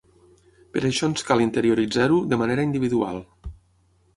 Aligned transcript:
Per 0.77 0.81
això 0.89 1.09
ens 1.09 1.25
cal 1.27 1.43
interioritzar-ho 1.45 2.17
de 2.33 2.41
manera 2.43 2.67
individual. 2.71 3.25